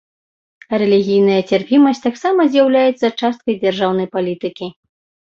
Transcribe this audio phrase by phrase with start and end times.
[0.81, 4.71] Рэлігійная цярпімасць таксама з'яўляецца часткай дзяржаўнай палітыкі.